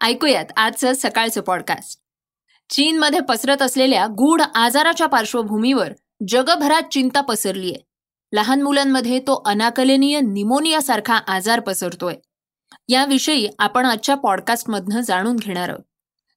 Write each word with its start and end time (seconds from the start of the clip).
ऐकूयात 0.00 0.44
आजचं 0.56 0.92
सकाळचं 0.92 1.40
पॉडकास्ट 1.40 2.00
चीनमध्ये 2.70 3.20
पसरत 3.20 3.62
असलेल्या 3.62 4.06
गूढ 4.06 4.42
आजाराच्या 4.54 5.06
पार्श्वभूमीवर 5.06 5.92
जगभरात 6.28 6.82
चिंता 6.92 7.20
पसरलीय. 7.20 7.74
लहान 8.32 8.62
मुलांमध्ये 8.62 9.18
तो 9.18 9.42
अनाकलनीय 9.46 10.20
निमोनिया 10.20 10.82
सारखा 10.82 11.14
आजार 11.14 11.60
पसरतोय. 11.60 12.14
याविषयी 12.88 13.48
आपण 13.58 13.86
आजच्या 13.86 14.14
पॉडकास्टमधनं 14.14 15.00
जाणून 15.00 15.36
घेणार 15.36 15.68
आहोत. 15.68 15.82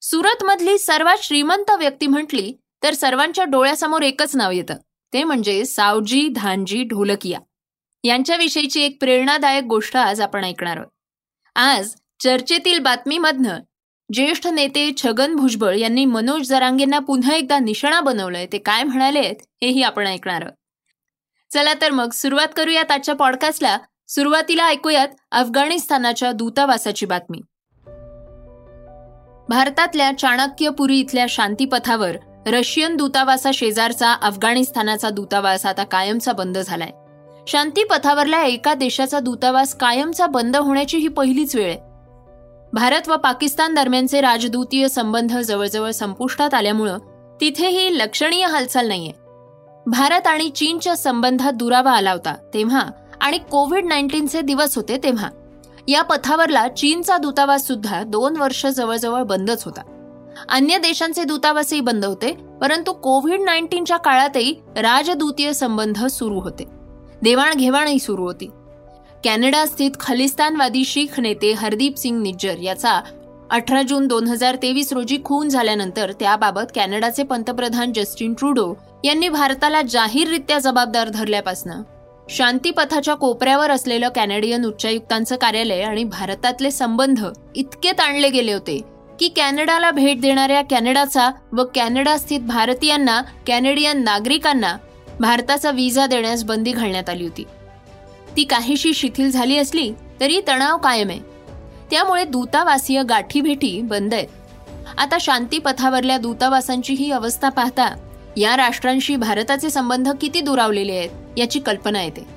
सुरतमधली 0.01 0.77
सर्वात 0.77 1.17
श्रीमंत 1.23 1.71
व्यक्ती 1.71 2.07
म्हटली 2.07 2.53
तर 2.83 2.93
सर्वांच्या 2.93 3.45
डोळ्यासमोर 3.45 4.01
एकच 4.01 4.35
नाव 4.35 4.51
येतं. 4.51 4.75
ते 5.13 5.23
म्हणजे 5.23 5.65
सावजी 5.65 6.27
धानजी 6.27 6.83
ढोलकिया. 6.83 7.39
यांच्याविषयीची 8.03 8.81
एक 8.81 8.97
प्रेरणादायक 8.99 9.63
गोष्ट 9.63 9.97
आज 9.97 10.21
आपण 10.21 10.43
ऐकणार 10.43 10.77
आहोत. 10.77 10.89
आज 11.55 11.95
चर्चेतील 12.23 12.79
बातमीमधनं 12.79 13.59
ज्येष्ठ 14.13 14.47
नेते 14.47 14.91
छगन 14.97 15.35
भुजबळ 15.35 15.75
यांनी 15.75 16.05
मनोज 16.05 16.49
जरांगेंना 16.49 16.99
पुन्हा 16.99 17.35
एकदा 17.35 17.59
निशाणा 17.59 17.99
बनवलंय 17.99 18.47
ते 18.51 18.57
काय 18.57 18.83
म्हणालेत 18.83 19.35
हेही 19.63 19.83
आपण 19.83 20.07
ऐकणार 20.07 20.41
आहोत. 20.41 20.53
चला 21.53 21.73
तर 21.81 21.91
मग 21.91 22.09
सुरुवात 22.11 22.47
करूयात 22.57 22.91
आजच्या 22.91 23.15
पॉडकास्टला 23.15 23.77
सुरुवातीला 24.07 24.65
ऐकूयात 24.65 25.07
अफगाणिस्तानाच्या 25.31 26.31
दूतावासाची 26.31 27.05
बातमी. 27.05 27.37
भारतातल्या 29.49 30.17
चाणक्यपुरी 30.17 30.99
इथल्या 30.99 31.25
शांतीपथावर 31.29 32.17
रशियन 32.47 32.95
दूतावासा 32.95 33.51
शेजारचा 33.53 34.13
अफगाणिस्तानाचा 34.13 35.09
दूतावास 35.09 35.65
आता 35.65 35.83
कायमचा 35.83 36.31
बंद 36.31 36.57
झालाय. 36.57 36.91
शांतीपथावरल्या 37.47 38.43
एका 38.43 38.73
देशाचा 38.73 39.19
दूतावास 39.19 39.75
कायमचा 39.75 40.27
बंद 40.27 40.55
होण्याची 40.55 40.97
ही 40.97 41.07
पहिलीच 41.07 41.55
वेळ 41.55 41.69
आहे. 41.69 41.92
भारत 42.73 43.09
व 43.09 43.15
पाकिस्तान 43.15 43.73
दरम्यानचे 43.73 44.21
राजदूतीय 44.21 44.87
संबंध 44.87 45.37
जवळजवळ 45.37 45.91
संपुष्टात 45.91 46.53
आल्यामुळं 46.53 46.97
तिथेही 47.41 47.97
लक्षणीय 47.97 48.45
हालचाल 48.45 48.87
नाहीये. 48.87 49.11
भारत 49.85 50.27
आणि 50.27 50.49
चीनच्या 50.49 50.95
संबंधात 50.97 51.51
दुरावा 51.51 51.91
आला 51.91 52.11
होता 52.11 52.35
तेव्हा 52.53 52.81
आणि 53.21 53.37
कोविड 53.37 53.85
नाईन्टीनचे 53.85 54.41
दिवस 54.41 54.75
होते 54.75 54.97
तेव्हा. 55.03 55.29
या 55.87 56.01
पथावरला 56.01 56.67
चीनचा 56.67 57.17
दूतावास 57.17 57.67
सुद्धा 57.67 58.03
दोन 58.03 58.37
वर्ष 58.37 58.65
जवळजवळ 58.65 59.23
बंदच 59.23 59.63
होता. 59.63 59.81
अन्य 60.49 60.77
देशांचे 60.77 61.23
दूतावासही 61.23 61.79
बंद 61.79 62.05
होते 62.05 62.33
परंतु 62.61 62.93
कोविड 62.93 63.41
नाईन्टीनच्या 63.41 63.97
काळातही 63.97 64.55
राजदूतीय 64.77 65.53
संबंध 65.53 66.05
सुरू 66.05 66.39
होते. 66.39 66.63
देवाणघेवाणही 67.21 67.99
सुरू 67.99 68.23
होती. 68.23 68.49
कॅनडा 69.23 69.65
स्थित 69.65 69.91
खलिस्तानवादी 69.99 70.83
शीख 70.85 71.19
नेते 71.19 71.51
हरदीप 71.53 71.97
सिंग 71.97 72.21
निज्जर 72.21 72.57
याचा 72.61 72.99
अठरा 73.51 73.81
जून 73.81 74.07
दोन 74.07 74.27
हजार 74.27 74.55
तेवीस 74.61 74.91
रोजी 74.93 75.17
खून 75.25 75.49
झाल्यानंतर 75.49 76.11
त्याबाबत 76.19 76.71
कॅनडाचे 76.75 77.23
पंतप्रधान 77.23 77.93
जस्टिन 77.93 78.33
ट्रुडो 78.33 78.73
यांनी 79.03 79.29
भारताला 79.29 79.81
जाहीररित्या 79.81 80.59
जबाबदार 80.59 81.09
धरल्यापासून. 81.09 81.71
शांतीपथाच्या 82.29 83.13
कोपऱ्यावर 83.13 83.71
असलेलं 83.71 84.09
कॅनेडियन 84.09 84.65
उच्चायुक्तांचं 84.65 85.35
कार्यालय 85.35 85.81
आणि 85.81 86.03
भारतातले 86.03 86.71
संबंध 86.71 87.25
इतके 87.55 87.91
ताणले 87.91 88.29
गेले 88.29 88.53
होते 88.53 88.79
की 89.19 89.27
कॅनडाला 89.35 89.91
भेट 89.91 90.21
देणाऱ्या 90.21 90.61
कॅनडाचा 90.69 91.31
व 91.53 91.63
कॅनडा 91.75 92.17
स्थित 92.17 92.39
भारतीयांना 92.39 93.21
कॅनेडियन 93.47 94.03
नागरिकांना 94.03 94.77
भारताचा 95.19 95.71
विजा 95.71 96.05
देण्यास 96.07 96.43
बंदी 96.43 96.71
घालण्यात 96.71 97.09
आली 97.09 97.23
होती. 97.23 97.43
ती 98.37 98.43
काहीशी 98.43 98.93
शिथिल 98.93 99.31
झाली 99.31 99.57
असली 99.57 99.91
तरी 100.19 100.41
तणाव 100.47 100.77
कायम 100.77 101.09
आहे. 101.09 101.19
त्यामुळे 101.91 102.25
दूतावासीय 102.25 103.03
गाठीभेटी 103.03 103.81
बंद 103.81 104.13
आहेत. 104.13 104.27
आता 104.97 105.17
शांतीपथावरल्या 105.19 106.17
दूतावासांची 106.17 106.93
ही 106.93 107.11
अवस्था 107.11 107.49
पाहता 107.49 107.95
या 108.37 108.57
राष्ट्रांशी 108.57 109.15
भारताचे 109.15 109.69
संबंध 109.69 110.09
किती 110.21 110.41
दुरावलेले 110.41 110.95
आहेत 110.95 111.39
याची 111.39 111.59
कल्पना 111.59 112.01
येते. 112.03 112.27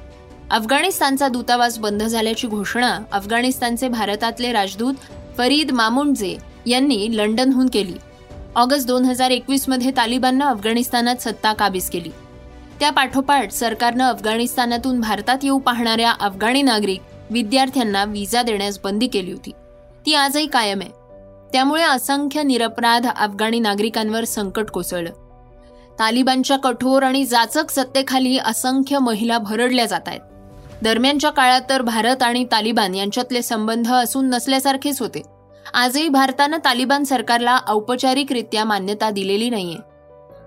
अफगाणिस्तानचा 0.51 1.29
दूतावास 1.29 1.79
बंद 1.79 2.03
झाल्याची 2.03 2.47
घोषणा 2.47 2.99
अफगाणिस्तानचे 3.13 3.89
भारतातले 3.89 4.53
राजदूत 4.53 4.95
फरीद 5.39 5.71
मामुंडजे 5.71 6.37
यांनी 6.67 7.09
लंडनहून 7.17 7.67
केली. 7.67 7.95
ऑगस्ट 8.57 8.87
दोन 8.87 9.05
हजार 9.05 9.31
एकवीसमध्ये 9.31 9.91
तालिबाननं 9.91 10.45
अफगाणिस्तानात 10.45 11.17
सत्ता 11.17 11.53
काबीज 11.53 11.91
केली. 11.91 12.11
त्या 12.81 12.91
पाठोपाठ 12.91 13.51
सरकारनं 13.51 14.11
अफगाणिस्तानातून 14.11 15.01
भारतात 15.01 15.39
येऊ 15.43 15.59
पाहणाऱ्या 15.59 16.13
अफगाणी 16.13 16.63
नागरिक 16.63 17.01
विद्यार्थ्यांना 17.31 18.05
विजा 18.05 18.43
देण्यास 18.43 18.79
बंदी 18.85 19.07
केली 19.07 19.33
होती. 19.33 19.51
ती 20.07 20.15
आजही 20.15 20.47
कायम 20.47 20.81
आहे. 20.81 20.91
त्यामुळे 21.53 21.83
असंख्य 21.83 22.43
निरपराध 22.43 23.07
अफगाणी 23.07 23.59
नागरिकांवर 23.59 24.25
संकट 24.25 24.71
कोसळलं. 24.71 25.11
तालिबानच्या 25.99 26.57
कठोर 26.57 27.03
आणि 27.03 27.25
जाचक 27.25 27.71
सत्तेखाली 27.71 28.39
असंख्य 28.39 28.99
महिला 28.99 29.39
भरडल्या 29.39 29.87
जात 29.87 30.01
आहेत. 30.07 30.21
दरम्यानच्या 30.83 31.31
काळात 31.31 31.61
तर 31.71 31.83
भारत 31.83 32.23
आणि 32.23 32.45
तालिबान 32.45 32.95
यांच्यातले 32.95 33.43
संबंध 33.43 33.93
असून 33.93 34.29
नसल्यासारखेच 34.29 35.01
होते. 35.01 35.23
आजही 35.75 36.09
भारतानं 36.09 36.57
तालिबान 36.65 37.05
सरकारला 37.05 37.59
औपचारिकरित्या 37.69 38.65
मान्यता 38.65 39.11
दिलेली 39.11 39.51
नाहीये. 39.51 39.96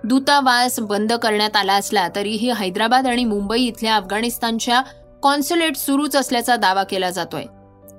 दूतावास 0.04 0.80
बंद 0.80 1.14
करण्यात 1.14 1.56
आला 1.56 1.74
असला 1.74 2.08
तरीही 2.16 2.52
हैदराबाद 2.52 3.08
आणि 3.08 3.26
मुंबई 3.26 3.62
इथल्या 3.62 3.96
अफगाणिस्तानच्या 3.96 4.82
कॉन्सुलेट 5.24 5.76
सुरूच 5.76 6.16
असल्याचा 6.16 6.56
दावा 6.56 6.84
केला 6.84 7.10
जातोय. 7.10 7.44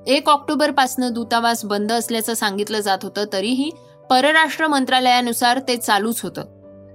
एक 0.07 0.29
ऑक्टोबर 0.29 0.71
पासनं 0.71 1.13
दूतावास 1.13 1.65
बंद 1.65 1.93
असल्याचं 1.93 2.35
सांगितलं 2.35 2.81
जात 2.81 2.99
होतं 3.03 3.25
तरीही 3.33 3.71
परराष्ट्र 4.11 4.67
मंत्रालयानुसार 4.67 5.61
ते 5.69 5.77
चालूच 5.77 6.21
होतं. 6.21 6.45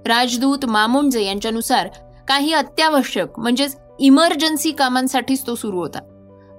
राजदूत 0.06 0.64
मामुंजे 0.64 1.22
यांच्यानुसार 1.22 1.88
काही 2.28 2.52
अत्यावश्यक 2.52 3.38
म्हणजेच 3.38 3.76
इमर्जन्सी 3.98 4.70
कामांसाठीच 4.70 5.46
तो 5.46 5.54
सुरू 5.54 5.78
होता. 5.78 6.00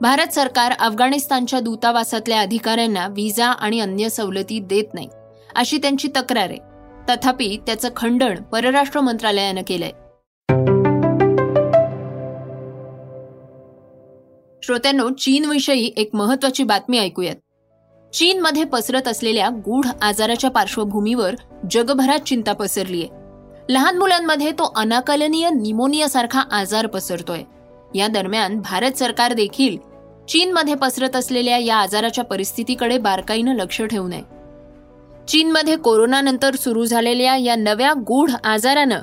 भारत 0.02 0.34
सरकार 0.34 0.74
अफगाणिस्तानच्या 0.80 1.60
दूतावासातल्या 1.60 2.40
अधिकाऱ्यांना 2.42 3.08
व्हिसा 3.08 3.48
आणि 3.48 3.80
अन्य 3.80 4.10
सवलती 4.10 4.60
देत 4.60 4.94
नाही 4.94 5.10
अशी 5.56 5.78
त्यांची 5.78 6.08
तक्रार 6.08 6.50
आहे. 6.50 6.77
तथापि 7.10 7.58
त्याचं 7.66 7.90
खंडन 7.96 8.36
परराष्ट्र 8.36 9.00
मंत्रालयानं 9.00 9.62
केलंय. 9.68 9.92
श्रोत्यांनो 14.64 15.10
चीनविषयी 15.10 15.94
एक 15.98 16.10
महत्वाची 16.14 16.64
बातमी 16.64 17.00
ऐकूयात. 17.00 17.36
चीनमध्ये 18.14 18.64
पसरत 18.64 19.08
असलेल्या 19.08 19.50
गूढ 19.50 19.86
आजाराच्या 20.02 20.50
पार्श्वभूमीवर 20.50 21.36
जगभरात 21.72 22.20
चिंता 22.20 22.54
पसरलीय. 22.54 23.06
लहान 23.70 23.98
मुलांमध्ये 23.98 24.52
तो 24.52 24.74
अनाकलनीय 24.76 25.50
निमोनिया 25.50 26.10
सारखा 26.10 26.40
आजार 26.52 26.88
पसरतोय. 26.88 27.42
या 27.96 28.08
दरम्यान 28.08 28.60
भारत 28.60 28.92
सरकार 28.92 29.34
देखील 29.34 29.78
चीनमध्ये 30.26 30.76
पसरत 30.76 31.16
असलेल्या 31.16 31.58
या 31.58 31.76
आजाराच्या 31.76 32.24
परिस्थितीकडे 32.24 32.98
बारकाईनं 32.98 33.56
लक्ष 33.56 33.82
ठेवू 33.82 34.08
नये. 34.08 34.37
चीनमध्ये 35.28 35.76
कोरोनानंतर 35.76 36.56
सुरू 36.56 36.86
झालेल्या 36.86 37.36
या 37.36 37.56
नव्या 37.56 37.94
गूढ 37.94 38.32
आजारानं 38.44 39.00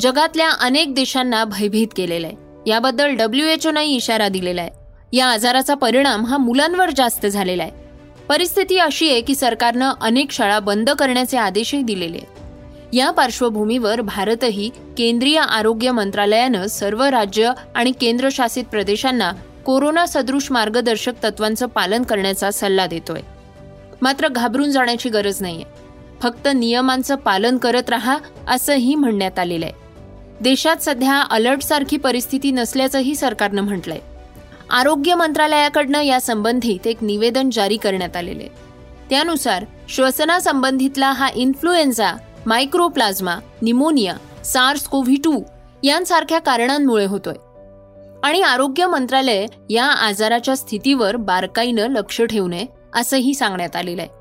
जगातल्या 0.00 0.50
अनेक 0.50 0.94
देशांना 0.94 1.44
भयभीत 1.44 1.86
केलेलं 1.96 2.26
आहे. 2.26 2.36
याबद्दल 2.70 3.14
डब्ल्यू 3.14 3.46
एच 3.46 3.66
ओनंही 3.66 3.96
इशारा 3.96 4.28
दिलेला 4.28 4.60
आहे. 4.60 4.70
या 5.12 5.26
आजाराचा 5.26 5.74
परिणाम 5.74 6.26
हा 6.26 6.36
मुलांवर 6.36 6.90
जास्त 6.96 7.26
झालेला 7.26 7.62
आहे. 7.62 7.72
परिस्थिती 8.28 8.78
अशी 8.78 9.10
आहे 9.10 9.20
की 9.20 9.34
सरकारनं 9.34 9.92
अनेक 10.00 10.30
शाळा 10.30 10.58
बंद 10.58 10.90
करण्याचे 10.90 11.36
आदेशही 11.36 11.82
दिलेले 11.82 12.16
आहेत. 12.16 12.94
या 12.94 13.10
पार्श्वभूमीवर 13.10 14.00
भारतही 14.00 14.70
केंद्रीय 14.98 15.38
आरोग्य 15.38 15.90
मंत्रालयानं 15.90 16.66
सर्व 16.66 17.02
राज्य 17.02 17.52
आणि 17.74 17.92
केंद्रशासित 17.92 18.64
प्रदेशांना 18.64 19.32
कोरोना 19.66 20.06
सदृश 20.06 20.50
मार्गदर्शक 20.50 21.12
तत्वांचं 21.24 21.66
पालन 21.66 22.02
करण्याचा 22.02 22.50
सल्ला 22.50 22.86
देतोय. 22.86 23.20
मात्र 24.02 24.28
घाबरून 24.28 24.70
जाण्याची 24.70 25.08
गरज 25.08 25.42
नाहीये. 25.42 25.64
फक्त 26.22 26.48
नियमांचं 26.54 27.14
पालन 27.14 27.56
करत 27.56 27.90
राहा 27.90 28.18
असंही 28.48 28.94
म्हणण्यात 28.94 29.38
आलेलं 29.38 29.64
आहे. 29.64 29.74
देशात 30.40 30.76
सध्या 30.76 31.22
अलर्ट 31.30 31.62
सारखी 31.62 31.96
परिस्थिती 31.96 32.50
नसल्याचंही 32.50 33.14
सरकारनं 33.14 33.62
म्हटलंय. 33.62 33.98
आरोग्य 34.70 35.14
मंत्रालयाकडनं 35.14 36.00
या 36.00 36.20
संबंधित 36.20 36.86
एक 36.86 37.02
निवेदन 37.02 37.50
जारी 37.50 37.76
करण्यात 37.76 38.16
आलेले 38.16 38.48
त्यानुसार 39.10 39.64
श्वसनासंबंधितला 39.88 41.10
हा 41.12 41.28
influenza 41.34 42.12
mycoplasma 42.46 43.36
pneumonia 43.62 44.44
SARS 44.44 44.82
CoV 44.82 45.16
two 45.16 45.42
यांसारख्या 45.82 46.38
कारणांमुळे 46.38 47.06
होतोय. 47.06 47.34
आणि 48.22 48.42
आरोग्य 48.42 48.86
मंत्रालय 48.86 49.46
या 49.70 49.84
आजाराच्या 49.84 50.56
स्थितीवर 50.56 51.16
बारकाईनं 51.16 51.86
लक्ष 51.86 52.22
ठेवू 52.22 52.48
नये 52.48 52.81
असंही 52.94 53.34
सांगण्यात 53.34 53.76
आलेलं 53.76 54.02
आहे 54.02 54.20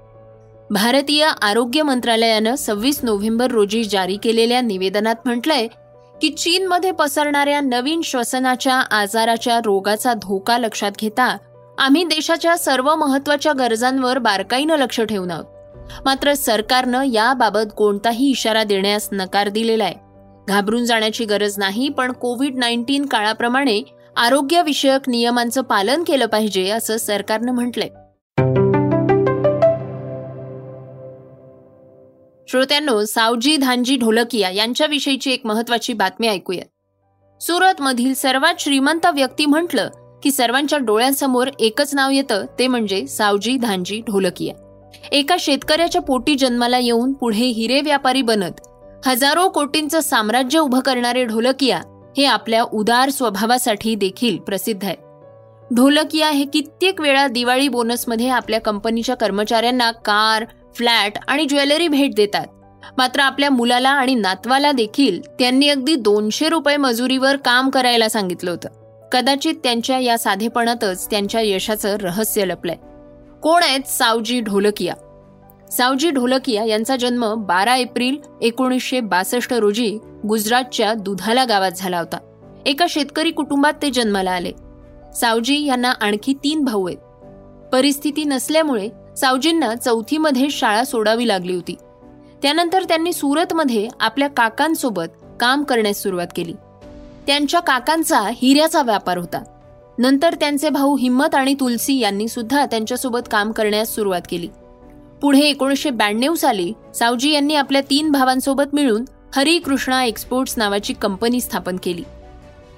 भारतीय 0.69 1.25
आरोग्य 1.41 1.81
मंत्रालयानं 1.81 2.56
सव्वीस 2.56 3.00
नोव्हेंबर 3.03 3.51
रोजी 3.51 3.83
जारी 3.83 4.18
केलेल्या 4.18 4.62
निवेदनात 4.62 5.15
म्हटलंय 5.25 5.68
की 6.21 6.29
चीनमध्ये 6.29 6.91
पसरणाऱ्या 6.91 7.62
नवीन 7.62 8.01
श्वसनाच्या 8.01 8.75
आजाराच्या 8.75 9.59
रोगाचा 9.65 10.13
धोका 10.13 10.57
लक्षात 10.57 10.91
घेता 11.00 11.38
आम्ही 11.77 12.03
देशाच्या 12.03 12.57
सर्व 12.57 12.95
महत्त्वाच्या 12.95 13.53
गरजांवर 13.53 14.18
बारकाईनं 14.18 14.77
लक्ष 14.77 15.01
ठेवून 15.01 15.31
आहोत 15.31 15.45
मात्र 16.06 16.33
सरकारनं 16.33 17.03
याबाबत 17.03 17.71
कोणताही 17.77 18.29
इशारा 18.29 18.63
देण्यास 18.63 19.09
नकार 19.12 19.50
दिलेला 19.50 19.83
आहे 19.83 19.95
घाबरून 20.47 20.85
जाण्याची 20.85 21.25
गरज 21.25 21.57
नाही 21.57 21.89
पण 21.89 22.12
कोविड 22.12 22.56
नाईन्टीन 22.56 23.06
काळाप्रमाणे 23.06 23.81
आरोग्यविषयक 24.17 25.09
नियमांचं 25.09 25.62
पालन 25.62 26.03
केलं 26.03 26.25
पाहिजे 26.25 26.69
असं 26.69 26.97
सरकारनं 26.97 27.51
म्हटलंय. 27.51 27.89
श्रोत्यांनो 32.51 33.03
सावजी 33.06 33.56
धानजी 33.57 33.95
ढोलकिया 33.98 34.50
यांच्याविषयीची 34.50 35.31
एक 35.31 35.45
महत्वाची 35.45 35.94
बातमी 35.94 36.27
ऐकूया. 36.27 36.63
सुरत 37.42 37.81
मधील 37.81 38.13
सर्वात 38.13 38.59
श्रीमंत 38.59 39.06
व्यक्ती 39.06 39.45
म्हटलं 39.45 39.89
की 40.24 40.31
सर्वांच्या 40.31 40.80
डोळ्यांसमोर 40.80 41.50
एकच 41.59 41.94
नाव 41.95 42.12
येतं 42.12 42.45
ते 42.59 42.68
म्हणजे 42.68 43.06
सावजी 43.07 43.56
धानजी 43.57 44.01
ढोलकिया. 44.07 44.53
एका 45.12 45.36
शेतकऱ्याच्या 45.39 46.01
पोटी 46.01 46.36
जन्माला 46.36 46.77
येऊन 46.77 47.13
पुढे 47.13 47.45
हिरे 47.45 47.80
व्यापारी 47.81 48.21
बनत 48.21 48.62
हजारो 49.06 49.48
कोटींचं 49.50 50.00
साम्राज्य 50.00 50.59
उभं 50.59 50.80
करणारे 50.80 51.25
ढोलकिया 51.25 51.81
हे 52.18 52.25
आपल्या 52.25 52.63
उदार 52.63 53.09
स्वभावासाठी 53.09 53.95
देखील 53.95 54.38
प्रसिद्ध 54.38 54.83
आहे 54.86 54.95
ढोलकिया 55.75 56.30
हे 56.30 56.45
कित्येक 56.45 57.01
वेळा 57.01 57.27
दिवाळी 57.27 57.68
बोनसमध्ये 57.68 58.30
आपल्या 58.30 58.59
कंपनीच्या 58.62 59.15
कर्मचाऱ्यांना 59.15 59.92
कार 59.92 60.45
फ्लॅट 60.75 61.13
आणि 61.27 61.45
ज्वेलरी 61.45 61.88
भेट 61.88 62.15
देतात. 62.15 62.47
मात्र 62.97 63.19
आपल्या 63.19 63.50
मुलाला 63.50 63.89
आणि 63.89 64.15
नातवाला 64.15 64.71
देखील 64.71 65.21
त्यांनी 65.21 65.69
अगदी 65.69 65.95
दोनशे 65.95 66.50
रुपये 66.50 66.77
मजुरीवर 66.77 67.35
काम 67.35 67.69
करायला 67.69 68.09
सांगितलं 68.09 68.51
होतं. 68.51 68.69
कदाचित 69.12 69.53
त्यांच्या 69.63 70.00
या 70.00 70.18
साधेपणातच 70.18 71.09
त्यांच्या 71.09 71.41
यशाचं 71.41 71.97
रहस्य 71.97 72.45
लपलंय. 72.45 72.75
कोण 73.44 73.63
आहेत 73.63 73.88
सावजी 73.88 74.39
ढोलकिया? 74.39 74.94
सावजी 75.71 76.09
ढोलकिया 76.09 76.63
यांचा 76.63 76.95
जन्म 76.95 77.33
बारा 77.35 77.75
एप्रिल 77.75 78.17
एकोणीसशे 78.41 79.00
बासष्ट 79.00 79.53
रोजी 79.53 79.97
गुजरातच्या 80.27 80.94
दुधाला 80.94 81.45
गावात 81.45 81.71
झाला 81.77 82.00
होता. 82.00 82.17
एका 82.65 82.85
शेतकरी 82.89 83.31
कुटुंबात 83.31 83.74
ते 83.81 83.89
जन्माला 83.89 84.31
आले. 84.31 84.51
सावजी 85.15 85.65
यांना 85.65 85.91
आणखी 85.91 86.33
तीन 86.33 86.63
भाऊ 86.63 86.88
आहेत. 86.88 86.97
परिस्थिती 87.74 88.24
नसल्यामुळे 88.24 88.89
सावजींना 89.17 89.75
चौथीमध्ये 89.75 90.49
शाळा 90.49 90.83
सोडावी 90.83 91.27
लागली 91.27 91.55
होती. 91.55 91.75
त्यानंतर 92.41 92.83
त्यांनी 92.83 93.13
सुरतमध्ये 93.13 93.87
आपल्या 93.99 94.29
काकांसोबत 94.29 95.03
काम 95.39 95.63
करण्यास 95.63 96.03
सुरुवात 96.03 96.27
केली. 96.35 96.53
त्यांच्या 97.27 97.59
काकांचा 97.59 98.19
हिऱ्याचा 98.19 98.81
व्यापार 98.81 99.17
होता. 99.17 99.43
नंतर 99.99 100.33
त्यांचे 100.33 100.69
भाऊ 100.69 100.97
हिम्मत 100.97 101.35
आणि 101.35 101.53
तुलसी 101.53 101.99
यांनी 101.99 102.27
सुद्धा 102.27 102.65
त्यांच्यासोबत 102.65 103.19
काम 103.31 103.51
करण्यास 103.51 103.95
सुरुवात 103.95 104.21
केली. 104.29 104.47
पुढे 105.21 105.39
एकोणीसशे 105.39 105.89
ब्याण्णव 105.89 106.35
साली 106.35 106.73
सावजी 106.95 107.31
यांनी 107.31 107.55
आपल्या 107.55 107.81
तीन 107.89 108.11
भावांसोबत 108.11 108.63
मिळून 108.73 109.05
हरी 109.35 109.59
कृष्णा 109.59 110.03
एक्सपोर्ट्स 110.03 110.53
नावाची 110.57 110.93
कंपनी 110.93 111.41
स्थापन 111.41 111.77
केली. 111.83 112.03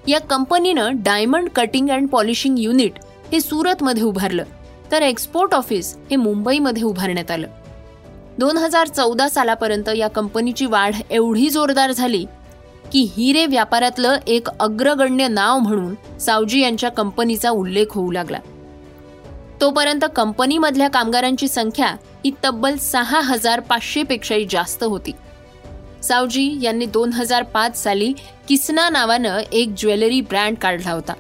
या 0.08 0.20
कंपनीनं 0.20 0.92
diamond 0.94 1.50
cutting 1.50 1.90
and 1.90 2.08
polishing 2.08 2.60
unit 2.60 2.94
हे 3.32 3.40
सुरतमध्ये 3.40 4.04
उभारलं. 4.04 4.44
तर 4.92 5.02
एक्सपोर्ट 5.02 5.54
ऑफिस 5.54 5.96
हे 6.12 6.16
मुंबईमध्ये 6.16 6.84
उभारण्यात 6.84 7.32
आलं. 7.32 7.48
दोन 8.40 8.58
हजार 8.58 8.88
चौदा 8.88 9.30
सालापर्यंत 9.30 9.90
या 9.98 10.08
कंपनीची 10.08 10.66
वाढ 10.66 10.96
एवढी 11.12 11.50
जोरदार 11.50 11.92
झाली 11.92 12.26
की 12.92 13.08
हिरे 13.18 13.46
व्यापारातलं 13.46 14.16
एक 14.28 14.48
अग्रगण्य 14.60 15.28
नाव 15.28 15.60
म्हणून 15.60 16.20
सावजी 16.20 16.62
यांच्या 16.62 16.92
कंपनीचा 16.92 17.50
उल्लेख 17.50 17.86
होऊ 17.90 18.12
लागला. 18.12 18.40
तोपर्यंत 19.62 20.06
कंपनीमधल्या 20.16 20.88
कामगारांची 20.88 21.48
संख्या 21.48 21.88
ही 22.26 22.32
तब्बल 22.44 22.76
सहा 22.76 23.22
हजार 23.22 23.60
पाचशेपेक्षाही 23.60 24.46
जास्त 24.50 24.84
होती. 24.84 25.12
सावजी 26.04 26.60
यांनी 26.62 26.86
दोन 26.86 27.14
हजार 27.14 27.44
पाच 27.44 27.84
साली 27.84 28.14
किसना 28.48 28.90
नावानं 28.90 29.40
एक 29.52 29.74
ज्वेलरी 29.78 30.22
ब्रँड 30.22 30.58
काढला 30.58 30.92
होता. 30.92 31.14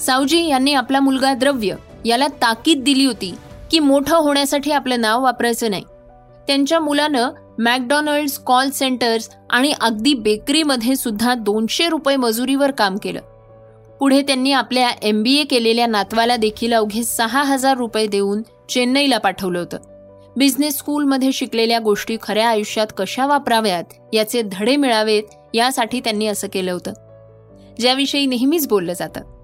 सावजी 0.00 0.46
यांनी 0.46 0.74
आपला 0.74 1.00
मुलगा 1.00 1.34
द्रव्य 1.34 1.74
याला 2.04 2.26
ताकीद 2.26 2.82
दिली 2.82 3.04
होती 3.04 3.34
की 3.70 3.78
मोठं 3.78 4.16
होण्यासाठी 4.16 4.70
आपलं 4.70 5.00
नाव 5.00 5.22
वापरायचं 5.22 5.70
नाही. 5.70 5.84
त्यांच्या 6.46 6.80
मुलानं 6.80 7.30
मॅकडॉनल्ड्स 7.58 8.38
कॉल 8.38 8.70
सेंटर्स 8.70 9.30
आणि 9.50 9.72
अगदी 9.80 10.14
बेकरीमध्ये 10.14 10.96
सुद्धा 10.96 11.34
दोनशे 11.34 11.88
रुपये 11.88 12.16
मजुरीवर 12.16 12.70
काम 12.70 12.96
केलं. 12.96 13.20
पुढे 14.00 14.22
त्यांनी 14.22 14.52
आपल्या 14.52 14.90
एम 15.02 15.22
बी 15.22 15.36
ए 15.36 15.44
केलेल्या 15.44 15.86
नातवाला 15.86 16.36
देखील 16.36 16.72
अवघे 16.72 17.04
सहा 17.04 17.42
हजार 17.42 17.76
रुपये 17.76 18.06
देऊन 18.06 18.42
चेन्नईला 18.68 19.18
पाठवलं 19.18 19.58
होतं. 19.58 19.76
बिझनेस 20.36 20.78
स्कूलमध्ये 20.78 21.32
शिकलेल्या 21.32 21.78
गोष्टी 21.78 22.16
खऱ्या 22.22 22.48
आयुष्यात 22.48 22.86
कशा 22.96 23.26
वापराव्यात 23.26 23.84
याचे 24.12 24.42
धडे 24.42 24.76
मिळावेत 24.76 25.22
यासाठी 25.54 26.00
त्यांनी 26.00 26.26
असं 26.26 26.48
केलं 26.52 26.72
होतं. 26.72 26.92
ज्याविषयी 27.80 28.26
नेहमीच 28.26 28.68
बोललं 28.68 28.92
जातं. 28.92 29.37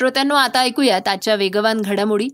श्रोत्यांनो 0.00 0.34
आता 0.34 0.60
ऐकूयात 0.60 1.08
आजच्या 1.08 1.34
वेगवान 1.34 1.80
घडामोडी. 1.80 2.28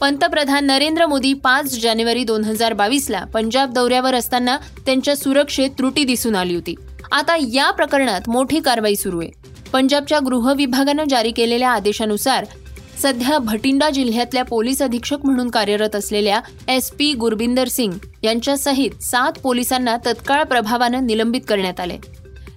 पंतप्रधान 0.00 0.66
नरेंद्र 0.66 1.06
मोदी 1.06 1.32
पाच 1.34 1.78
जानेवारी 1.82 2.24
दोन 2.24 2.44
हजार 2.44 2.72
बावीसला 2.72 3.22
पंजाब 3.34 3.72
दौऱ्यावर 3.72 4.14
असताना 4.14 4.56
त्यांच्या 4.86 5.16
सुरक्षेत 5.16 5.70
त्रुटी 5.78 6.04
दिसून 6.04 6.34
आली 6.36 6.54
होती. 6.54 6.74
आता 7.12 7.36
या 7.52 7.70
प्रकरणात 7.70 8.28
मोठी 8.28 8.60
कारवाई 8.60 8.94
सुरू 8.94 9.20
आहे. 9.20 9.30
पंजाबच्या 9.72 10.18
गृह 10.18 10.52
विभागानं 10.52 11.04
जारी 11.10 11.30
केलेल्या 11.30 11.70
आदेशानुसार 11.70 12.44
सध्या 13.02 13.38
भटिंडा 13.38 13.90
जिल्ह्यातल्या 13.90 14.44
पोलीस 14.44 14.82
अधीक्षक 14.82 15.24
म्हणून 15.24 15.50
कार्यरत 15.50 15.96
असलेल्या 15.96 16.40
एस 16.68 16.90
पी 16.90 17.12
गुरबिंदर 17.14 17.68
सिंग 17.68 17.92
यांच्यासहित 18.22 19.02
सात 19.02 19.38
पोलिसांना 19.42 19.96
तत्काळ 20.06 20.42
प्रभावानं 20.42 21.06
निलंबित 21.06 21.40
करण्यात 21.48 21.80
आले 21.80 21.98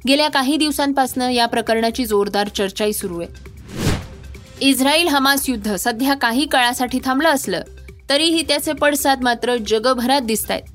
गेल्या 0.07 0.29
काही 0.29 0.57
दिवसांपासून 0.57 1.21
या 1.21 1.45
प्रकरणाची 1.45 2.05
जोरदार 2.05 2.47
चर्चाही 2.47 2.93
सुरू 2.93 3.19
आहे. 3.21 3.53
इस्रायल 4.62 5.07
हमास 5.07 5.50
युद्ध 5.50 5.75
सध्या 5.75 6.13
काही 6.13 6.45
काळासाठी 6.45 7.00
थांबलं 7.05 7.29
असलं 7.29 7.62
तरीही 8.09 8.41
त्याचे 8.41 8.74
पडसाद 8.74 9.24
मात्र 9.24 9.55
जगभरात 9.67 10.21
दिसत 10.21 10.51
आहेत 10.51 10.74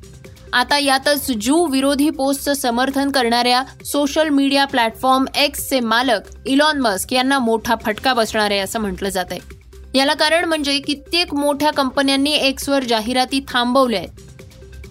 आता 0.53 0.79
यातच 0.79 1.31
जू 1.41 1.65
विरोधी 1.67 2.09
पोस्टचं 2.11 2.55
समर्थन 2.55 3.11
करणाऱ्या 3.11 3.63
सोशल 3.85 4.29
मीडिया 4.29 4.65
प्लॅटफॉर्म 4.65 5.25
एक्सचे 5.35 5.81
मालक 5.81 6.47
इलॉन 6.47 6.79
मस्क 6.79 7.13
यांना 7.13 7.39
मोठा 7.39 7.75
फटका 7.85 8.15
बसणार 8.15 8.51
आहे 8.51 8.61
असं 8.61 8.81
म्हटलं 8.81 9.09
जात 9.09 9.25
आहे 9.31 9.41
याला 9.95 10.15
कारण 10.15 10.45
म्हणजे 10.45 10.79
कित्येक 10.79 11.35
मोठ्या 11.35 11.71
कंपन्यांनी 11.71 12.33
एक्सवर 12.33 12.85
जाहिराती 12.85 13.41
थांबवल्या 13.49 14.01
आहेत. 14.01 14.09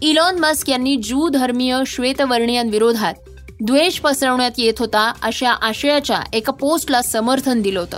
इलॉन 0.01 0.39
मस्क 0.39 0.69
यांनी 0.69 0.96
जू 1.03 1.27
धर्मीय 1.29 1.77
श्वेतवर्णीयांविरोधात 1.88 3.13
द्वेष 3.62 4.00
पसरवण्यात 4.00 4.51
येत 4.58 4.74
होता 4.80 5.13
अशा 5.22 5.51
आशयाच्या 5.51 6.20
एका 6.34 6.51
पोस्टला 6.51 7.01
समर्थन 7.01 7.62
दिलं 7.62 7.80
होतं. 7.80 7.98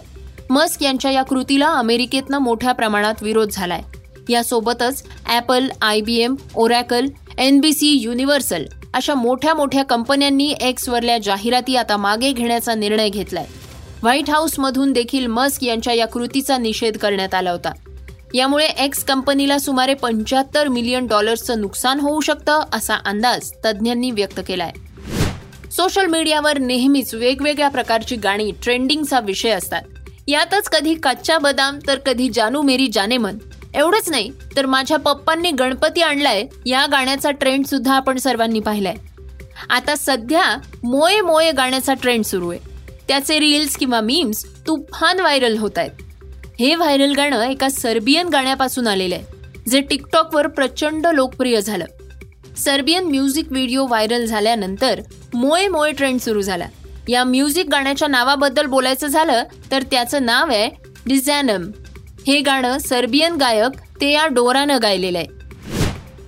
मस्क 0.49 0.83
यांच्या 0.83 1.11
या 1.11 1.23
कृतीला 1.23 1.67
अमेरिकेतनं 1.67 2.37
मोठ्या 2.37 2.71
प्रमाणात 2.71 3.13
विरोध 3.21 3.49
झालाय. 3.51 3.81
यासोबतच 4.29 5.03
Apple 5.25 5.67
I 5.81 6.01
B 6.01 6.15
M 6.19 6.35
Oracle 6.55 7.05
N 7.37 7.59
B 7.59 7.73
C 7.73 7.87
universal 7.87 8.65
अशा 8.93 9.13
मोठ्या 9.13 9.53
मोठ्या 9.53 9.83
कंपन्यांनी 9.83 10.53
एक्सवरल्या 10.61 11.17
जाहिराती 11.17 11.75
आता 11.75 11.97
मागे 11.97 12.31
घेण्याचा 12.31 12.75
निर्णय 12.75 13.09
घेतलाय. 13.09 13.45
व्हाईट 14.01 14.29
हाऊसमधून 14.29 14.91
देखील 14.91 15.27
मस्क 15.27 15.63
यांच्या 15.63 15.93
या 15.93 16.07
कृतीचा 16.07 16.57
निषेध 16.57 16.97
करण्यात 16.97 17.33
आला 17.33 17.51
होता. 17.51 17.71
यामुळे 18.33 18.65
एक्स 18.65 19.03
कंपनीला 19.03 19.59
सुमारे 19.59 19.93
पंच्याहत्तर 19.93 20.67
मिलियन 20.67 21.07
डॉलर्सचं 21.07 21.61
नुकसान 21.61 21.99
होऊ 21.99 22.21
शकतं 22.21 22.63
असा 22.73 22.95
अंदाज 22.95 23.51
तज्ज्ञांनी 23.65 24.11
व्यक्त 24.11 24.39
केलाय. 24.47 24.71
सोशल 25.71 26.05
मीडियावर 26.05 26.57
नेहमीच 26.57 27.13
वेगवेगळ्या 27.13 27.67
प्रकारची 27.69 28.15
गाणी 28.15 28.51
ट्रेंडिंगचा 28.63 29.19
विषय 29.19 29.49
असतात. 29.49 29.81
यातच 30.27 30.69
कधी 30.69 30.93
कच्चा 30.93 31.37
बदाम 31.37 31.79
तर 31.87 31.97
कधी 31.97 32.29
जानू 32.29 32.61
मेरी 32.61 32.87
जानेमन 32.87 33.37
एवढंच 33.75 34.09
नाही 34.09 34.31
तर 34.55 34.65
माझ्या 34.65 34.97
पप्पांनी 34.97 35.51
गणपती 35.51 36.01
आणलाय 36.01 36.43
या 36.65 36.85
गाण्याचा 36.91 37.31
ट्रेंड 37.31 37.65
सुद्धा 37.65 37.93
आपण 37.93 38.17
सर्वांनी 38.17 38.59
पाहिलाय. 38.59 38.95
आता 39.69 39.95
सध्या 39.95 40.43
मोये 40.83 41.21
मोये 41.21 41.51
गाण्याचा 41.51 41.93
ट्रेंड 41.93 42.23
सुरू 42.23 42.49
आहे. 42.49 42.59
त्याचे 43.07 43.39
रील्स 43.39 43.77
किंवा 43.77 44.01
मीम्स 44.01 44.45
तुफान 44.67 45.19
व्हायरल 45.19 45.57
होत 45.57 45.77
आहेत. 45.77 45.91
हे 46.59 46.75
व्हायरल 46.75 47.13
गाणं 47.13 47.41
एका 47.43 47.69
सर्बियन 47.69 48.27
गाण्यापासून 48.27 48.87
आलेलं 48.87 49.15
आहे 49.15 49.69
जे 49.69 49.81
टिकटॉकवर 49.81 50.47
प्रचंड 50.47 51.07
लोकप्रिय 51.07 51.61
झालं. 51.61 51.85
सर्बियन 52.57 53.03
म्युझिक 53.03 53.51
व्हिडिओ 53.51 53.85
व्हायरल 53.85 54.25
झाल्यानंतर 54.25 55.01
मोये 55.33 55.67
मोये 55.67 55.91
ट्रेंड 55.91 56.19
सुरू 56.19 56.41
झाला. 56.41 56.67
या 57.09 57.23
म्युझिक 57.23 57.69
गाण्याच्या 57.69 58.07
नावाबद्दल 58.07 58.65
बोलायचं 58.65 59.07
झालं 59.07 59.43
तर 59.71 59.83
त्याचं 59.83 60.25
नाव 60.25 60.49
आहे 60.49 60.69
डिझॅनम 61.05 61.69
हे 62.27 62.39
गाणं 62.39 62.77
सर्बियन 62.77 63.35
गायक 63.35 63.79
ते 64.01 64.11
या 64.11 64.27
डोरानं 64.27 64.77
गायलेलं 64.81 65.17
आहे. 65.17 65.27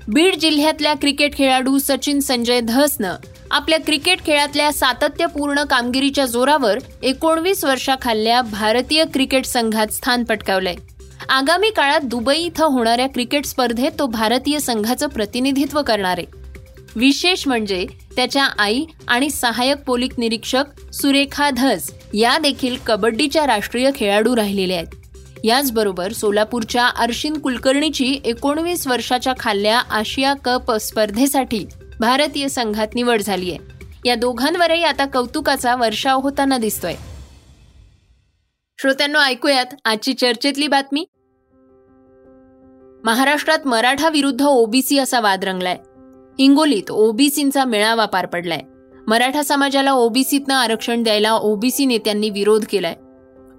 बीड 0.08 0.36
जिल्ह्यातल्या 0.36 0.94
क्रिकेट 0.94 1.36
खेळाडू 1.36 1.78
सचिन 1.80 2.20
संजय 2.20 2.60
धसनं 2.60 3.16
आपल्या 3.52 3.80
क्रिकेट 3.80 4.26
खेळातल्या 4.26 4.72
सातत्यपूर्ण 4.74 5.64
कामगिरीच्या 5.64 6.26
जोरावर 6.26 6.80
एकोणवीस 7.04 7.64
वर्षाखाल्या 7.66 8.42
भारतीय 8.42 9.04
क्रिकेट 9.14 9.46
संघात 9.46 9.88
स्थान 9.88 10.24
पटकावलंय. 10.24 10.76
आगामी 11.30 11.70
काळात 11.70 12.02
दुबई 12.02 12.36
इथं 12.36 12.66
होणाऱ्या 12.66 13.08
क्रिकेट 13.08 13.46
स्पर्धेत 13.46 13.92
तो 14.00 14.06
भारतीय 14.08 14.60
संघाचं 14.60 15.08
प्रतिनिधित्व 15.08 15.82
करणार 15.82 16.18
आहे. 16.18 16.26
विशेष 16.96 17.48
म्हणजे 17.48 17.86
त्याच्या 18.16 18.44
आई 18.58 18.84
आणि 19.08 19.30
सहाय्यक 19.30 19.84
पोलिक 19.84 20.12
निरीक्षक 20.18 20.94
सुरेखा 20.94 21.50
धस 21.50 21.92
या 22.14 22.38
देखील 22.38 22.76
कबड्डीच्या 22.86 23.46
राष्ट्रीय 23.48 23.90
खेळाडू 23.96 24.36
राहिलेल्या 24.36 24.78
आहेत. 24.78 24.96
याचबरोबर 25.44 26.12
सोलापूरच्या 26.12 26.86
अर्शिन 26.88 27.38
कुलकर्णीची 27.38 28.20
एकोणवीस 28.26 28.88
वर्षाच्या 28.88 29.34
खाल्ल्या 29.40 29.80
आशिया 29.90 30.34
कप 30.46 30.72
स्पर्धेसाठी 30.72 31.66
भारतीय 32.00 32.48
संघात 32.48 32.96
निवड 32.96 33.22
झाली 33.22 33.52
आहे 33.52 33.82
या 34.06 34.16
दोघांवरही 34.16 34.84
आता 34.84 35.06
कौतुकाचा 35.06 35.76
वर्षाव 35.76 36.20
होताना 36.20 36.58
दिसतोय. 36.58 36.96
श्रोत्यांनो 38.84 39.20
ऐकूयात 39.20 39.66
आजची 39.86 40.14
चर्चेतली 40.14 40.68
बातमी. 40.68 41.06
महाराष्ट्रात 43.04 43.68
मराठा 43.68 44.10
विरुद्ध 44.10 44.42
ओबीसी 44.42 44.98
असा 44.98 45.20
वाद 45.20 45.46
रंगलाय. 45.46 45.78
हिंगोलीत 46.40 46.92
ओबीसींचा 46.92 47.66
मेळावा 47.66 48.06
पार 48.06 48.26
पडलाय. 48.26 48.60
मराठा 49.08 49.42
समाजाला 49.42 49.92
ओबीसीतनं 49.92 50.54
आरक्षण 50.54 51.04
द्यायला 51.04 51.34
ओबीसी 51.34 51.86
नेत्यांनी 51.86 52.30
विरोध 52.30 52.66
केलाय. 52.70 52.96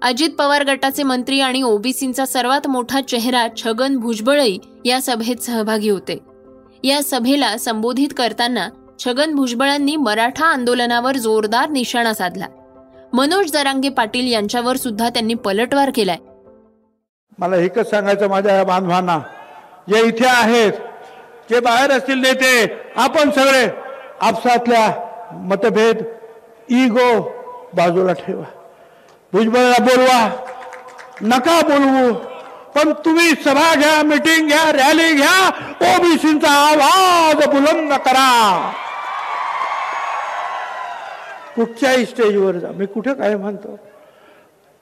अजित 0.01 0.29
पवार 0.29 0.63
गटाचे 0.63 1.03
मंत्री 1.03 1.39
आणि 1.39 1.61
ओबीसींचा 1.61 2.25
सर्वात 2.25 2.67
मोठा 2.67 3.01
चेहरा 3.01 3.47
छगन 3.57 3.97
भुजबळही 3.97 4.59
या 4.85 5.01
सभेत 5.01 5.35
सहभागी 5.35 5.89
होते. 5.89 6.19
या 6.83 7.03
सभेला 7.03 7.57
संबोधित 7.57 8.09
करताना 8.17 8.69
छगन 8.99 9.35
भुजबळांनी 9.35 9.95
मराठा 9.95 10.45
आंदोलनावर 10.45 11.17
जोरदार 11.17 11.69
निशाणा 11.69 12.13
साधला. 12.13 12.45
मनोज 13.17 13.51
जरांगे 13.51 13.89
पाटील 13.97 14.31
यांच्यावर 14.31 14.77
सुद्धा 14.77 15.09
त्यांनी 15.09 15.33
पलटवार 15.43 15.89
केलाय. 15.95 16.17
मला 17.39 17.55
एकच 17.55 17.89
सांगायचं 17.89 18.29
माझ्या 18.29 18.55
या 18.55 18.63
बांधवांना 18.63 19.17
जे 19.89 20.01
इथे 20.07 20.25
आहेत 20.27 20.71
जे 21.49 21.59
बाहेर 21.59 21.91
असतील 21.91 22.19
नेते 22.21 22.51
आपण 22.95 23.31
सगळे 23.31 23.67
आपसातल्या 24.21 24.85
मतभेद 25.47 26.03
इगो 26.69 27.07
बाजूला 27.75 28.13
ठेवा. 28.13 28.43
भुजबळला 29.33 29.83
बोलवा 29.85 30.19
नका 31.21 31.59
बोलवू 31.69 32.13
पण 32.75 32.91
तुम्ही 33.05 33.29
सभा 33.45 33.73
घ्या 33.75 34.01
मिटिंग 34.05 34.47
घ्या 34.47 34.71
रॅली 34.73 35.11
घ्या 35.13 35.37
ओबीसीचा 35.93 36.51
आवाज 36.51 37.47
बुलंद 37.47 37.93
करा. 38.05 38.71
कुठच्याही 41.55 42.05
स्टेजवर 42.05 42.57
जा? 42.59 42.71
मी 42.75 42.85
कुठं 42.85 43.13
काय 43.13 43.35
म्हणतो? 43.35 43.77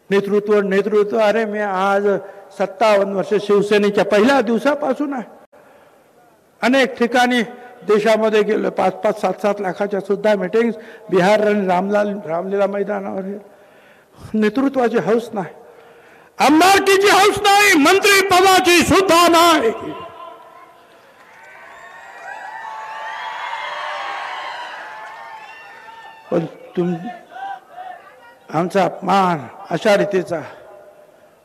नेतृत्व 0.10 0.60
नेतृत्व 0.62 1.18
अरे 1.20 1.44
मी 1.46 1.60
आज 1.60 2.08
सत्तावन्न 2.58 3.16
वर्ष 3.16 3.34
शिवसेनेच्या 3.46 4.06
पहिल्या 4.06 4.40
दिवसापासून 4.42 5.14
आहे. 5.14 5.24
अनेक 6.62 6.98
ठिकाणी 6.98 7.42
देशामध्ये 7.88 8.42
गेलो 8.44 8.70
पाच 8.70 8.94
पाच 9.04 9.20
सात 9.22 9.42
सात 9.42 9.62
लाखाच्या 9.62 10.00
सुद्धा 10.00 10.36
मिटिंग्स 10.40 10.76
बिहार 11.10 11.46
आणि 11.48 11.66
रामलाल 11.68 12.14
रामलीला 12.26 12.68
मैदानावर 12.68 13.24
नेतृत्वाची 14.34 14.98
हौस 15.06 15.30
नाही. 15.34 15.54
आमदारकीची 16.40 17.10
हौस 17.10 17.40
नाही 17.44 17.74
मंत्री 17.82 18.22
पदाची 18.28 18.80
सुद्धा 18.86 19.28
नाही 19.30 19.72
पण 26.32 26.46
तुम 26.78 26.94
आमचा 28.58 28.84
अपमान 28.84 29.40
अशा 29.72 29.96
रीतीचा 29.98 30.40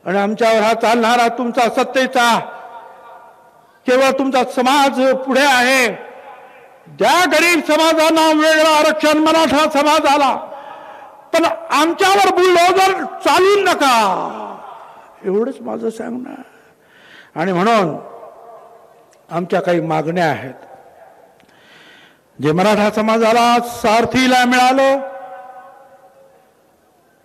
आणि 0.05 0.17
आमच्यावर 0.17 0.61
हा 0.61 0.73
चालणारा 0.73 1.27
तुमचा 1.37 1.67
सत्तेचा 1.75 2.27
केवळ 3.85 4.11
तुमचा 4.19 4.43
समाज 4.55 4.99
पुढे 5.25 5.45
आहे. 5.45 5.87
ज्या 6.99 7.25
गरीब 7.31 7.59
समाजांना 7.67 8.25
वेगळं 8.39 8.69
आरक्षण 8.69 9.17
मराठा 9.17 9.69
समाजाला 9.73 10.35
पण 11.33 11.45
आमच्यावर 11.79 12.31
बुलडोजर 12.35 12.93
चालू 13.25 13.55
नका. 13.63 13.95
एवढंच 15.25 15.61
माझं 15.61 15.89
सांगणं 15.89 16.41
आणि 17.41 17.51
म्हणून 17.53 17.95
आमच्या 19.29 19.61
काही 19.61 19.81
मागण्या 19.81 20.25
आहेत. 20.25 20.53
जे 22.39 22.51
मराठा 22.51 22.89
समाजाला 22.91 23.59
सारथीला 23.71 24.43
मिळालं 24.45 24.99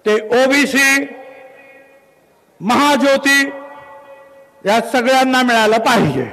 ते 0.07 0.15
ओबीसी 0.43 1.05
महाज्योती 2.61 3.41
या 4.67 4.81
सगळ्यांना 4.93 5.43
मिळालं 5.43 5.79
पाहिजे. 5.79 6.25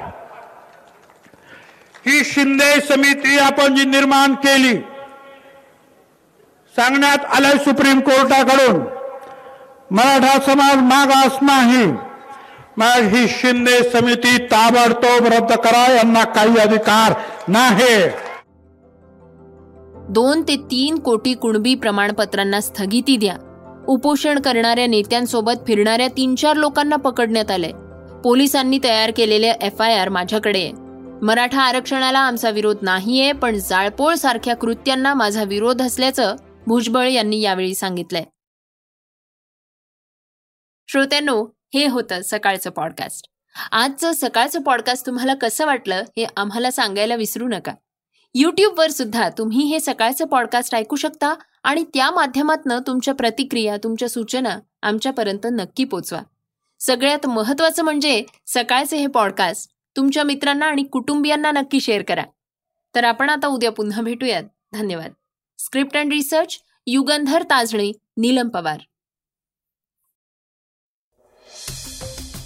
ही 2.05 2.23
शिंदे 2.25 2.69
समिती 2.81 3.37
आपण 3.39 3.75
जी 3.75 3.83
निर्माण 3.85 4.33
केली 4.35 4.73
सांगण्यात 6.75 7.25
आलंय 7.35 7.57
सुप्रीम 7.63 7.99
कोर्टाकडून 7.99 8.79
मराठा 9.95 10.37
समाज 10.45 10.75
मागास 10.83 11.37
नाही 11.41 11.85
मग 12.77 13.07
ही 13.13 13.27
शिंदे 13.27 13.77
समिती 13.89 14.37
ताबडतोब 14.51 15.25
रद्द 15.25 15.51
करा 15.53 15.85
यांना 15.91 16.23
काही 16.23 16.57
अधिकार 16.57 17.13
नाही. 17.47 17.97
दोन 20.09 20.41
ते 20.41 20.55
तीन 20.71 20.99
कोटी 20.99 21.33
कुणबी 21.33 21.75
प्रमाणपत्रांना 21.75 22.61
स्थगिती 22.61 23.17
द्या. 23.17 23.35
उपोषण 23.87 24.39
करणाऱ्या 24.39 24.87
नेत्यांसोबत 24.87 25.65
फिरणाऱ्या 25.67 26.07
तीन 26.07 26.35
चार 26.35 26.55
लोकांना 26.55 26.95
पकडण्यात 26.95 27.51
आलंय 27.51 27.71
पोलिसांनी 28.21 28.79
तयार 28.83 29.11
केलेले 29.17 29.47
एफ 29.47 29.81
आय 29.81 29.97
आर 29.97 30.09
माझ्याकडे 30.09 30.71
मराठा 31.21 31.61
आरक्षणाला 31.61 32.19
आमचा 32.19 32.49
विरोध 32.49 32.77
नाहीये 32.81 33.31
पण 33.31 33.55
जाळपोळ 33.55 34.15
सारख्या 34.15 34.55
कृत्यांना 34.55 35.13
माझा 35.13 35.43
विरोध 35.43 35.81
असल्याचं 35.81 36.35
भुजबळ 36.67 37.07
यांनी 37.07 37.41
यावेळी 37.41 37.75
सांगितलंय. 37.75 38.23
श्रोत्यांनो 40.87 41.45
हे 41.73 41.87
होतं 41.87 42.21
सकाळचं 42.21 42.69
पॉडकास्ट. 42.69 43.27
आजचं 43.71 44.11
सकाळचं 44.11 44.61
पॉडकास्ट 44.61 45.05
तुम्हाला 45.05 45.33
कसं 45.33 45.65
वाटलं 45.65 46.03
हे 46.17 46.25
आम्हाला 46.37 46.71
सांगायला 46.71 47.15
विसरू 47.15 47.47
नका. 47.47 47.73
यूट्यूबवर 48.33 48.89
सुद्धा 48.89 49.29
तुम्ही 49.29 49.65
हे 49.65 49.79
सकाळचं 49.79 50.25
पॉडकास्ट 50.25 50.75
ऐकू 50.75 50.95
शकता 50.95 51.33
आणि 51.63 51.83
त्या 51.93 52.11
माध्यमातून 52.11 52.71
तुमच्या 52.87 53.13
प्रतिक्रिया 53.13 53.77
तुमच्या 53.77 54.09
सूचना 54.09 54.59
आमच्यापर्यंत 54.81 55.47
नक्की 55.51 55.83
पोचवा. 55.83 56.21
सगळ्यात 56.79 57.27
महत्वाचं 57.27 57.83
म्हणजे 57.83 58.23
सकाळचे 58.47 58.97
हे 58.97 59.07
पॉडकास्ट 59.07 59.71
तुमच्या 59.95 60.23
मित्रांना 60.23 60.65
आणि 60.65 60.83
कुटुंबियांना 60.83 61.51
नक्की 61.51 61.79
शेअर 61.79 62.01
करा. 62.01 62.23
तर 62.95 63.03
आपण 63.03 63.29
आता 63.29 63.47
उद्या 63.47 63.71
पुन्हा 63.71 64.01
भेटूयात. 64.01 64.43
धन्यवाद. 64.73 65.11
Script 65.57 65.97
and 65.97 66.13
research 66.13 66.59
Yugandhar 66.87 67.43
Tajne 67.43 67.91
Neelam 68.17 68.49
Pawar. 68.49 68.79